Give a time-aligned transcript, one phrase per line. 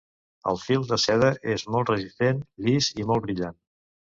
[0.51, 3.61] El fil de seda és molt resistent, llis i molt brillant.